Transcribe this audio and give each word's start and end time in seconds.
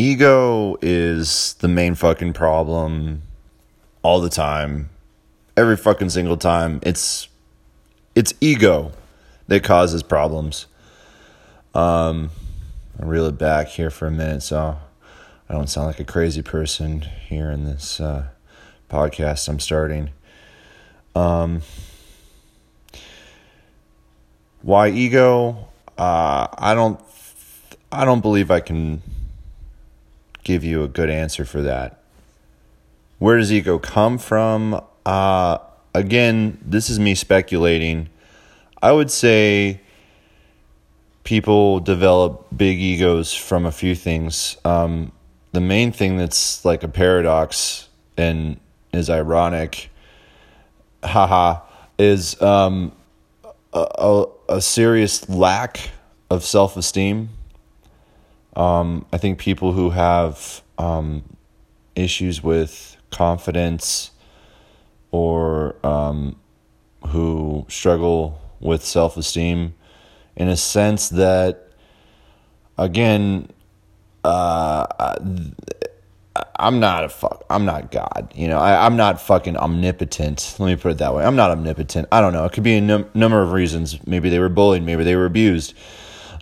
ego 0.00 0.76
is 0.80 1.54
the 1.60 1.68
main 1.68 1.94
fucking 1.94 2.32
problem 2.32 3.22
all 4.02 4.20
the 4.20 4.30
time. 4.30 4.88
Every 5.56 5.76
fucking 5.76 6.08
single 6.08 6.38
time. 6.38 6.80
It's 6.82 7.28
it's 8.14 8.32
ego 8.40 8.92
that 9.48 9.62
causes 9.62 10.02
problems. 10.02 10.66
Um 11.74 12.30
I'll 12.98 13.08
reel 13.08 13.26
it 13.26 13.38
back 13.38 13.68
here 13.68 13.90
for 13.90 14.06
a 14.06 14.10
minute 14.10 14.42
so 14.42 14.78
I 15.48 15.52
don't 15.52 15.68
sound 15.68 15.86
like 15.86 16.00
a 16.00 16.04
crazy 16.04 16.42
person 16.42 17.02
here 17.02 17.50
in 17.50 17.64
this 17.64 18.00
uh, 18.00 18.28
podcast 18.88 19.48
I'm 19.48 19.60
starting. 19.60 20.10
Um 21.14 21.60
why 24.62 24.88
ego? 24.88 25.68
Uh, 25.98 26.46
I 26.56 26.72
don't 26.74 26.98
I 27.92 28.06
don't 28.06 28.20
believe 28.20 28.50
I 28.50 28.60
can 28.60 29.02
give 30.44 30.64
you 30.64 30.82
a 30.82 30.88
good 30.88 31.10
answer 31.10 31.44
for 31.44 31.62
that. 31.62 32.02
Where 33.18 33.36
does 33.36 33.52
ego 33.52 33.78
come 33.78 34.18
from? 34.18 34.82
Uh, 35.04 35.58
again, 35.94 36.58
this 36.64 36.88
is 36.88 36.98
me 36.98 37.14
speculating. 37.14 38.08
I 38.82 38.92
would 38.92 39.10
say 39.10 39.80
people 41.24 41.80
develop 41.80 42.46
big 42.56 42.78
egos 42.78 43.34
from 43.34 43.66
a 43.66 43.72
few 43.72 43.94
things. 43.94 44.56
Um, 44.64 45.12
the 45.52 45.60
main 45.60 45.92
thing 45.92 46.16
that's 46.16 46.64
like 46.64 46.82
a 46.82 46.88
paradox 46.88 47.88
and 48.16 48.58
is 48.92 49.10
ironic, 49.10 49.90
haha, 51.02 51.60
is 51.98 52.40
um, 52.40 52.92
a, 53.72 53.86
a, 53.98 54.26
a 54.48 54.60
serious 54.60 55.28
lack 55.28 55.90
of 56.30 56.44
self 56.44 56.76
esteem 56.76 57.30
um, 58.56 59.06
I 59.12 59.18
think 59.18 59.38
people 59.38 59.72
who 59.72 59.90
have 59.90 60.62
um, 60.78 61.24
issues 61.94 62.42
with 62.42 62.96
confidence 63.10 64.10
or 65.10 65.76
um, 65.84 66.36
who 67.08 67.66
struggle 67.68 68.40
with 68.60 68.84
self 68.84 69.16
esteem, 69.16 69.74
in 70.36 70.48
a 70.48 70.56
sense 70.56 71.08
that, 71.10 71.68
again, 72.78 73.48
uh, 74.24 74.86
I'm 76.56 76.78
not 76.78 77.04
a 77.04 77.08
fuck. 77.08 77.44
I'm 77.50 77.64
not 77.64 77.90
God. 77.90 78.32
You 78.34 78.48
know, 78.48 78.58
I, 78.58 78.86
am 78.86 78.96
not 78.96 79.20
fucking 79.20 79.56
omnipotent. 79.56 80.56
Let 80.58 80.66
me 80.66 80.76
put 80.76 80.92
it 80.92 80.98
that 80.98 81.14
way. 81.14 81.24
I'm 81.24 81.36
not 81.36 81.50
omnipotent. 81.50 82.08
I 82.12 82.20
don't 82.20 82.32
know. 82.32 82.44
It 82.44 82.52
could 82.52 82.62
be 82.62 82.76
a 82.76 82.80
num- 82.80 83.10
number 83.14 83.42
of 83.42 83.52
reasons. 83.52 84.06
Maybe 84.06 84.28
they 84.28 84.38
were 84.38 84.48
bullied. 84.48 84.82
Maybe 84.82 85.02
they 85.02 85.16
were 85.16 85.26
abused. 85.26 85.74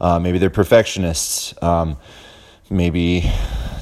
Uh, 0.00 0.18
maybe 0.18 0.38
they're 0.38 0.50
perfectionists. 0.50 1.54
Um, 1.62 1.96
maybe 2.70 3.30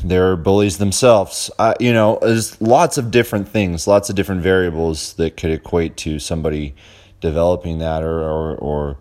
they're 0.05 0.37
bullies 0.37 0.79
themselves. 0.79 1.51
Uh, 1.59 1.75
you 1.81 1.93
know, 1.93 2.19
there's 2.23 2.61
lots 2.61 2.99
of 2.99 3.11
different 3.11 3.49
things, 3.49 3.87
lots 3.87 4.09
of 4.09 4.17
different 4.17 4.43
variables 4.43 5.15
that 5.15 5.37
could 5.37 5.51
equate 5.51 5.97
to 5.99 6.19
somebody 6.19 6.75
developing 7.21 7.79
that 7.79 8.03
or, 8.03 8.23
or, 8.23 8.57
or 8.57 8.99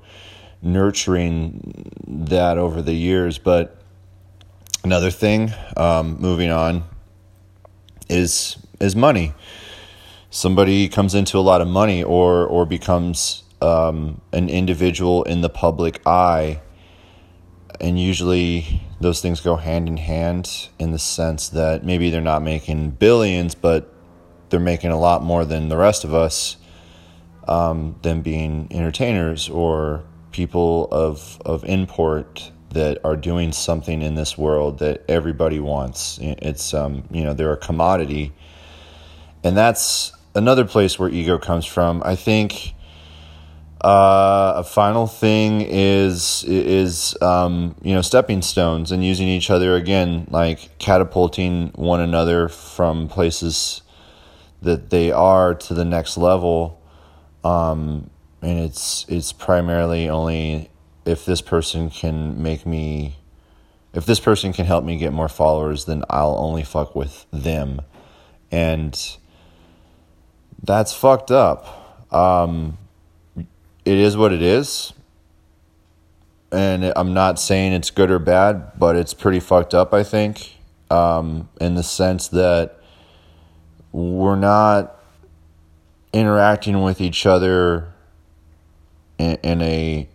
nurturing 0.62 1.92
that 2.08 2.58
over 2.58 2.82
the 2.82 2.94
years. 2.94 3.38
But 3.38 3.78
another 4.84 5.12
thing, 5.12 5.54
um, 5.78 6.18
moving 6.20 6.52
on, 6.52 6.84
is 8.10 8.58
is 8.80 8.96
money. 8.96 9.34
Somebody 10.30 10.90
comes 10.90 11.16
into 11.16 11.38
a 11.38 11.40
lot 11.40 11.62
of 11.62 11.68
money 11.68 12.04
or 12.04 12.46
or 12.46 12.66
becomes 12.66 13.44
um, 13.62 14.22
an 14.32 14.50
individual 14.50 15.24
in 15.24 15.42
the 15.42 15.50
public 15.50 16.02
eye 16.06 16.60
and 17.80 18.00
usually 18.00 18.81
those 19.00 19.22
things 19.22 19.42
go 19.42 19.56
hand 19.56 19.88
in 19.88 19.98
hand 19.98 20.70
in 20.80 20.92
the 20.92 21.00
sense 21.00 21.50
that 21.50 21.84
maybe 21.84 22.09
they're 22.09 22.22
not 22.22 22.42
making 22.42 22.92
billions, 22.92 23.56
but 23.56 23.94
they're 24.50 24.59
making 24.59 24.92
a 24.92 25.00
lot 25.00 25.23
more 25.23 25.45
than 25.45 25.70
the 25.70 25.78
rest 25.78 26.03
of 26.03 26.14
us, 26.14 26.58
um, 27.47 27.96
than 28.02 28.22
being 28.22 28.68
entertainers 28.72 29.50
or 29.50 30.03
people 30.31 30.88
of 30.91 31.41
of 31.46 31.63
import 31.63 32.52
that 32.69 33.00
are 33.06 33.16
doing 33.16 33.53
something 33.53 34.02
in 34.02 34.16
this 34.16 34.38
world 34.38 34.80
that 34.80 35.03
everybody 35.07 35.59
wants. 35.59 36.19
It's 36.22 36.74
um, 36.74 37.03
you 37.09 37.24
know 37.24 37.34
they're 37.34 37.53
a 37.53 37.57
commodity, 37.57 38.34
and 39.44 39.56
that's 39.56 40.12
another 40.36 40.66
place 40.66 41.00
where 41.00 41.09
ego 41.09 41.38
comes 41.38 41.66
from. 41.66 42.03
I 42.06 42.16
think 42.16 42.74
uh, 43.81 44.53
a 44.58 44.63
final 44.63 45.06
thing 45.06 45.62
is 45.62 46.44
is 46.47 47.16
um, 47.22 47.75
you 47.81 47.94
know 47.94 48.02
stepping 48.02 48.41
stones 48.41 48.91
and 48.91 49.03
using 49.03 49.28
each 49.28 49.50
other 49.50 49.75
again, 49.75 50.28
like 50.30 50.78
catapulting 50.80 51.72
one 51.75 52.00
another 52.00 52.47
from 52.47 53.08
places 53.08 53.81
that 54.62 54.90
they 54.90 55.12
are 55.12 55.53
to 55.53 55.74
the 55.74 55.86
next 55.86 56.18
level. 56.18 56.81
Um, 57.44 58.09
and 58.41 58.59
it's 58.59 59.06
it's 59.09 59.34
primarily 59.34 60.07
only 60.07 60.69
if 61.06 61.25
this 61.25 61.42
person 61.42 61.90
can 61.90 62.42
make 62.42 62.66
me 62.66 63.16
if 63.94 64.06
this 64.06 64.19
person 64.19 64.53
can 64.53 64.66
help 64.66 64.84
me 64.86 64.97
get 64.97 65.12
more 65.12 65.28
followers 65.28 65.86
then 65.86 66.03
I'll 66.09 66.38
only 66.38 66.63
fuck 66.63 66.96
with 66.96 67.25
them 67.31 67.81
and 68.52 69.18
that's 70.62 70.94
fucked 70.94 71.31
up 71.31 72.13
um, 72.13 72.78
it 73.85 73.97
is 73.97 74.18
what 74.18 74.34
it 74.34 74.41
is. 74.41 74.91
And 76.51 76.91
I'm 76.96 77.13
not 77.13 77.40
saying 77.40 77.73
it's 77.73 77.91
good 77.91 78.09
or 78.12 78.19
bad, 78.19 78.79
but 78.79 78.96
it's 78.96 79.13
pretty 79.13 79.40
fucked 79.40 79.73
up, 79.73 79.94
I 79.94 80.03
think, 80.03 80.56
um, 80.90 81.50
in 81.62 81.75
the 81.75 81.84
sense 81.84 82.28
that 82.29 82.79
we're 83.91 84.35
not 84.35 85.00
interacting 86.13 86.81
with 86.81 87.01
each 87.01 87.25
other 87.25 87.94
in, 89.18 89.35
in 89.44 89.62
a 89.62 90.09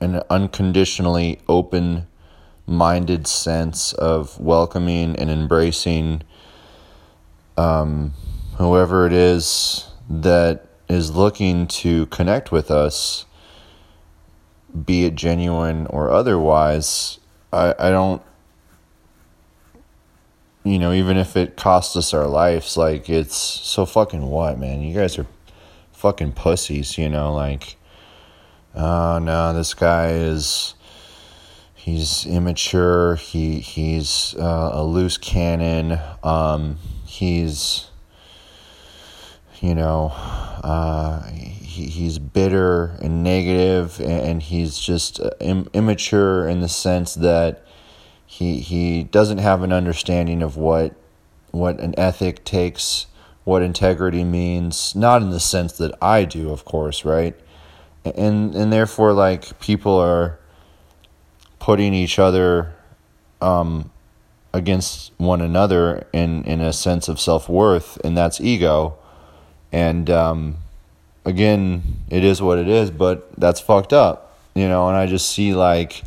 an 0.00 0.22
unconditionally 0.30 1.40
open 1.48 2.06
minded 2.66 3.26
sense 3.26 3.92
of 3.94 4.38
welcoming 4.38 5.16
and 5.16 5.28
embracing 5.28 6.22
um, 7.56 8.12
whoever 8.58 9.06
it 9.06 9.12
is 9.12 9.90
that 10.08 10.67
is 10.88 11.14
looking 11.14 11.66
to 11.66 12.06
connect 12.06 12.50
with 12.50 12.70
us, 12.70 13.26
be 14.84 15.04
it 15.04 15.14
genuine 15.14 15.86
or 15.88 16.10
otherwise, 16.10 17.18
I, 17.52 17.74
I 17.78 17.90
don't, 17.90 18.22
you 20.64 20.78
know, 20.78 20.92
even 20.92 21.16
if 21.16 21.36
it 21.36 21.56
costs 21.56 21.96
us 21.96 22.12
our 22.12 22.26
lives, 22.26 22.76
like, 22.76 23.08
it's 23.08 23.36
so 23.36 23.86
fucking 23.86 24.26
what, 24.26 24.58
man? 24.58 24.82
You 24.82 24.94
guys 24.94 25.18
are 25.18 25.26
fucking 25.92 26.32
pussies, 26.32 26.96
you 26.98 27.08
know, 27.08 27.32
like, 27.34 27.76
oh 28.74 29.18
no, 29.18 29.52
this 29.52 29.74
guy 29.74 30.10
is 30.12 30.74
he's 31.74 32.26
immature 32.26 33.16
he 33.16 33.60
he's 33.60 34.34
uh, 34.38 34.70
a 34.72 34.84
loose 34.84 35.16
cannon 35.16 35.98
um, 36.22 36.76
he's 37.06 37.87
you 39.60 39.74
know, 39.74 40.12
uh, 40.62 41.22
he, 41.30 41.86
he's 41.86 42.18
bitter 42.18 42.96
and 43.00 43.22
negative, 43.22 44.00
and 44.00 44.42
he's 44.42 44.78
just 44.78 45.20
uh, 45.20 45.30
Im- 45.40 45.68
immature 45.72 46.48
in 46.48 46.60
the 46.60 46.68
sense 46.68 47.14
that 47.14 47.64
he 48.26 48.60
he 48.60 49.04
doesn't 49.04 49.38
have 49.38 49.62
an 49.62 49.72
understanding 49.72 50.42
of 50.42 50.56
what 50.56 50.94
what 51.50 51.80
an 51.80 51.98
ethic 51.98 52.44
takes, 52.44 53.06
what 53.44 53.62
integrity 53.62 54.22
means. 54.22 54.94
Not 54.94 55.22
in 55.22 55.30
the 55.30 55.40
sense 55.40 55.72
that 55.78 55.94
I 56.00 56.24
do, 56.24 56.50
of 56.50 56.64
course, 56.64 57.04
right? 57.04 57.34
And 58.04 58.54
and 58.54 58.72
therefore, 58.72 59.12
like 59.12 59.58
people 59.60 59.96
are 59.98 60.38
putting 61.58 61.94
each 61.94 62.18
other 62.18 62.74
um, 63.40 63.90
against 64.52 65.12
one 65.16 65.40
another 65.40 66.06
in 66.12 66.44
in 66.44 66.60
a 66.60 66.72
sense 66.72 67.08
of 67.08 67.18
self 67.18 67.48
worth, 67.48 67.98
and 68.04 68.16
that's 68.16 68.40
ego 68.40 68.97
and 69.72 70.08
um, 70.10 70.56
again, 71.24 71.82
it 72.08 72.24
is 72.24 72.40
what 72.40 72.58
it 72.58 72.68
is, 72.68 72.90
but 72.90 73.30
that's 73.38 73.60
fucked 73.60 73.92
up, 73.92 74.38
you 74.54 74.68
know. 74.68 74.88
And 74.88 74.96
I 74.96 75.06
just 75.06 75.28
see 75.30 75.54
like 75.54 76.02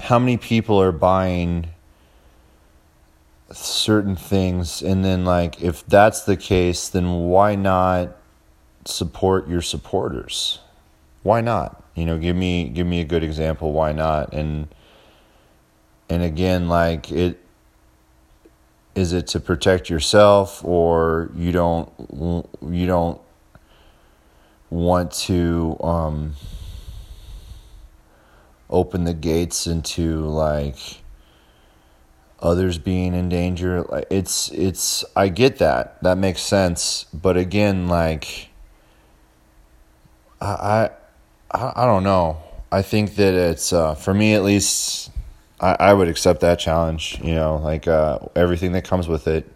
how 0.00 0.18
many 0.18 0.36
people 0.36 0.80
are 0.80 0.92
buying 0.92 1.68
certain 3.52 4.16
things, 4.16 4.82
and 4.82 5.04
then 5.04 5.24
like 5.24 5.60
if 5.60 5.86
that's 5.86 6.22
the 6.22 6.36
case, 6.36 6.88
then 6.88 7.28
why 7.28 7.54
not 7.56 8.16
support 8.84 9.48
your 9.48 9.62
supporters? 9.62 10.60
Why 11.22 11.40
not? 11.40 11.82
You 11.94 12.06
know, 12.06 12.18
give 12.18 12.36
me 12.36 12.68
give 12.68 12.86
me 12.86 13.00
a 13.00 13.04
good 13.04 13.24
example. 13.24 13.72
Why 13.72 13.92
not? 13.92 14.32
And 14.32 14.68
and 16.08 16.22
again, 16.22 16.68
like 16.68 17.10
it 17.10 17.38
is 18.94 19.12
it 19.12 19.26
to 19.28 19.40
protect 19.40 19.88
yourself 19.88 20.64
or 20.64 21.30
you 21.34 21.52
don't 21.52 21.90
you 22.68 22.86
don't 22.86 23.20
want 24.68 25.12
to 25.12 25.76
um, 25.80 26.34
open 28.68 29.04
the 29.04 29.14
gates 29.14 29.66
into 29.66 30.20
like 30.26 31.02
others 32.40 32.78
being 32.78 33.14
in 33.14 33.28
danger? 33.28 33.84
It's 34.10 34.50
it's 34.50 35.04
I 35.14 35.28
get 35.28 35.58
that. 35.58 36.02
That 36.02 36.18
makes 36.18 36.42
sense. 36.42 37.06
But 37.14 37.36
again 37.36 37.88
like 37.88 38.48
I 40.40 40.90
I 41.50 41.72
I 41.76 41.86
don't 41.86 42.04
know. 42.04 42.38
I 42.72 42.82
think 42.82 43.16
that 43.16 43.34
it's 43.34 43.72
uh, 43.72 43.94
for 43.94 44.14
me 44.14 44.34
at 44.34 44.42
least 44.44 45.10
I, 45.60 45.76
I 45.78 45.92
would 45.92 46.08
accept 46.08 46.40
that 46.40 46.58
challenge 46.58 47.20
you 47.22 47.34
know 47.34 47.56
like 47.56 47.86
uh, 47.86 48.18
everything 48.34 48.72
that 48.72 48.84
comes 48.84 49.08
with 49.08 49.28
it 49.28 49.50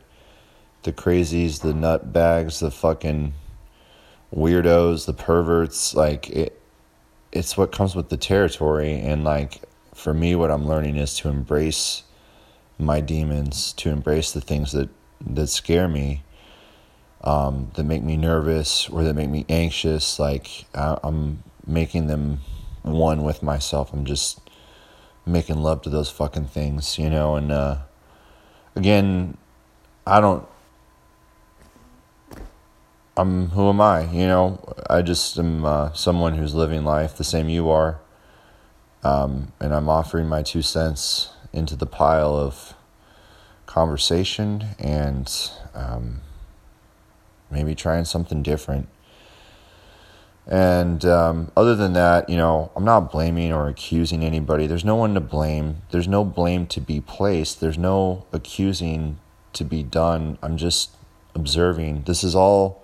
the 0.82 0.92
crazies 0.92 1.60
the 1.60 1.74
nut 1.74 2.12
bags 2.12 2.60
the 2.60 2.70
fucking 2.70 3.32
weirdos 4.34 5.06
the 5.06 5.14
perverts 5.14 5.94
like 5.94 6.28
it 6.30 6.60
it's 7.32 7.56
what 7.56 7.72
comes 7.72 7.96
with 7.96 8.10
the 8.10 8.16
territory 8.16 9.00
and 9.00 9.24
like 9.24 9.60
for 9.94 10.12
me 10.12 10.34
what 10.34 10.50
I'm 10.50 10.66
learning 10.66 10.96
is 10.96 11.14
to 11.18 11.28
embrace 11.28 12.02
my 12.78 13.00
demons, 13.00 13.72
to 13.74 13.90
embrace 13.90 14.32
the 14.32 14.40
things 14.40 14.72
that, 14.72 14.88
that 15.24 15.46
scare 15.46 15.88
me, 15.88 16.22
um, 17.22 17.70
that 17.74 17.84
make 17.84 18.02
me 18.02 18.16
nervous 18.16 18.88
or 18.88 19.04
that 19.04 19.14
make 19.14 19.30
me 19.30 19.46
anxious. 19.48 20.18
Like 20.18 20.66
I, 20.74 20.98
I'm 21.02 21.42
making 21.66 22.08
them 22.08 22.40
one 22.82 23.22
with 23.22 23.42
myself. 23.42 23.92
I'm 23.92 24.04
just 24.04 24.40
making 25.26 25.56
love 25.56 25.82
to 25.82 25.90
those 25.90 26.10
fucking 26.10 26.46
things, 26.46 26.98
you 26.98 27.10
know. 27.10 27.36
And 27.36 27.50
uh, 27.50 27.78
again, 28.74 29.36
I 30.06 30.20
don't. 30.20 30.46
I'm 33.16 33.50
who 33.50 33.68
am 33.68 33.80
I? 33.80 34.10
You 34.10 34.26
know, 34.26 34.74
I 34.90 35.02
just 35.02 35.38
am 35.38 35.64
uh, 35.64 35.92
someone 35.92 36.34
who's 36.34 36.54
living 36.54 36.84
life 36.84 37.16
the 37.16 37.24
same 37.24 37.48
you 37.48 37.70
are, 37.70 38.00
um, 39.02 39.52
and 39.60 39.72
I'm 39.72 39.88
offering 39.88 40.28
my 40.28 40.42
two 40.42 40.62
cents 40.62 41.30
into 41.52 41.76
the 41.76 41.86
pile 41.86 42.34
of 42.34 42.74
conversation 43.66 44.64
and 44.78 45.50
um, 45.74 46.20
maybe 47.50 47.74
trying 47.74 48.04
something 48.04 48.42
different. 48.42 48.88
And 50.46 51.04
um, 51.06 51.50
other 51.56 51.74
than 51.74 51.94
that, 51.94 52.28
you 52.28 52.36
know, 52.36 52.70
I'm 52.76 52.84
not 52.84 53.10
blaming 53.10 53.52
or 53.52 53.68
accusing 53.68 54.24
anybody. 54.24 54.66
There's 54.66 54.84
no 54.84 54.96
one 54.96 55.14
to 55.14 55.20
blame. 55.20 55.82
There's 55.90 56.08
no 56.08 56.24
blame 56.24 56.66
to 56.68 56.80
be 56.80 57.00
placed. 57.00 57.60
There's 57.60 57.78
no 57.78 58.26
accusing 58.32 59.18
to 59.54 59.64
be 59.64 59.82
done. 59.82 60.38
I'm 60.42 60.56
just 60.56 60.90
observing. 61.34 62.02
This 62.02 62.22
is 62.22 62.34
all 62.34 62.82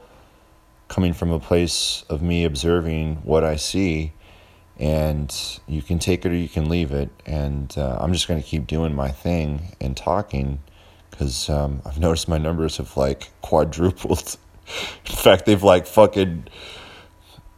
coming 0.88 1.12
from 1.12 1.30
a 1.30 1.38
place 1.38 2.04
of 2.08 2.22
me 2.22 2.44
observing 2.44 3.16
what 3.16 3.44
I 3.44 3.56
see 3.56 4.12
and 4.80 5.60
you 5.68 5.82
can 5.82 5.98
take 5.98 6.24
it 6.24 6.32
or 6.32 6.34
you 6.34 6.48
can 6.48 6.68
leave 6.68 6.90
it. 6.90 7.10
And 7.26 7.72
uh, 7.76 7.98
I'm 8.00 8.14
just 8.14 8.26
going 8.26 8.42
to 8.42 8.48
keep 8.48 8.66
doing 8.66 8.94
my 8.94 9.10
thing 9.10 9.76
and 9.80 9.94
talking 9.94 10.60
because 11.10 11.50
um, 11.50 11.82
I've 11.84 11.98
noticed 12.00 12.28
my 12.28 12.38
numbers 12.38 12.78
have 12.78 12.96
like 12.96 13.30
quadrupled. 13.42 14.38
In 15.06 15.16
fact, 15.16 15.44
they've 15.46 15.62
like 15.62 15.86
fucking 15.86 16.46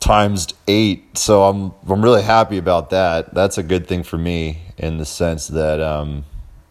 times 0.03 0.49
eight. 0.67 1.17
So 1.17 1.45
I'm 1.45 1.73
I'm 1.89 2.03
really 2.03 2.23
happy 2.23 2.59
about 2.59 2.91
that. 2.91 3.33
That's 3.35 3.57
a 3.57 3.63
good 3.63 3.87
thing 3.87 4.03
for 4.03 4.19
me 4.19 4.63
in 4.77 4.99
the 4.99 5.05
sense 5.05 5.47
that 5.49 5.81
um, 5.81 6.25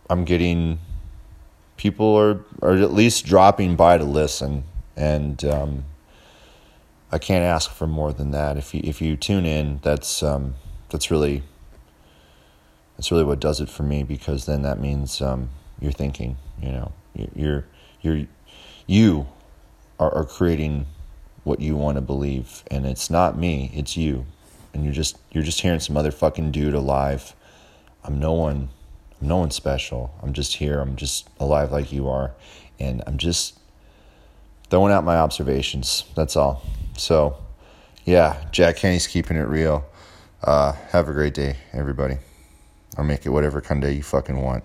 I'm 0.10 0.26
getting 0.26 0.80
people 1.78 2.16
are 2.16 2.46
are 2.62 2.76
at 2.76 2.92
least 2.94 3.26
dropping 3.26 3.76
by 3.76 3.98
to 3.98 4.04
listen 4.04 4.64
and 4.98 5.44
um, 5.46 5.86
I 7.12 7.18
can't 7.18 7.44
ask 7.44 7.72
for 7.72 7.88
more 7.88 8.14
than 8.14 8.32
that. 8.32 8.58
If 8.58 8.74
you 8.74 8.82
if 8.84 9.02
you 9.02 9.16
tune 9.16 9.46
in, 9.46 9.80
that's 9.82 10.22
um, 10.22 10.56
that's 10.90 11.10
really 11.10 11.44
that's 12.98 13.12
really 13.12 13.24
what 13.24 13.40
does 13.40 13.62
it 13.62 13.70
for 13.70 13.84
me 13.84 14.04
because 14.04 14.46
then 14.46 14.62
that 14.64 14.80
means 14.80 15.22
um, 15.22 15.50
you're 15.80 15.92
thinking. 15.92 16.38
You 16.62 16.72
know, 16.72 16.92
you're 17.34 17.66
you're 18.02 18.28
you 18.86 19.28
are, 20.00 20.14
are 20.14 20.26
creating 20.26 20.86
what 21.44 21.60
you 21.60 21.76
want 21.76 21.96
to 21.96 22.02
believe, 22.02 22.64
and 22.70 22.86
it's 22.86 23.10
not 23.10 23.38
me, 23.38 23.72
it's 23.74 23.98
you, 23.98 24.26
and 24.74 24.84
you're 24.84 24.94
just 24.94 25.18
you're 25.32 25.44
just 25.44 25.62
hearing 25.62 25.80
some 25.80 25.98
other 25.98 26.12
fucking 26.12 26.52
dude 26.52 26.74
alive. 26.74 27.36
I'm 28.04 28.20
no 28.20 28.34
one. 28.34 28.70
I'm 29.20 29.28
no 29.28 29.38
one 29.38 29.52
special. 29.52 30.14
I'm 30.22 30.34
just 30.34 30.56
here. 30.56 30.80
I'm 30.80 30.96
just 30.96 31.30
alive 31.40 31.72
like 31.72 31.92
you 31.92 32.08
are, 32.10 32.32
and 32.80 33.04
I'm 33.08 33.18
just 33.18 33.60
throwing 34.70 34.94
out 34.94 35.04
my 35.04 35.18
observations. 35.18 36.06
That's 36.16 36.36
all. 36.36 36.64
So, 36.98 37.38
yeah, 38.06 38.44
Jack 38.52 38.78
Kenny's 38.78 39.08
keeping 39.08 39.38
it 39.38 39.48
real. 39.48 39.86
Uh, 40.44 40.74
have 40.90 41.08
a 41.08 41.14
great 41.14 41.34
day, 41.34 41.58
everybody. 41.74 42.18
I'll 42.98 43.04
make 43.04 43.26
it 43.26 43.30
whatever 43.30 43.62
kind 43.62 43.84
of 43.84 43.90
day 43.90 43.96
you 43.96 44.04
fucking 44.04 44.42
want. 44.42 44.64